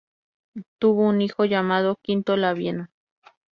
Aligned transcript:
Tuvo 0.79 1.07
un 1.07 1.21
hijo 1.21 1.45
llamado 1.45 1.95
Quinto 2.03 2.35
Labieno. 2.35 2.89